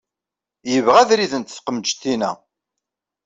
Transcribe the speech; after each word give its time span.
Yebɣa 0.71 0.97
ad 1.01 1.11
rident 1.19 1.53
teqmejtin-a. 1.57 2.31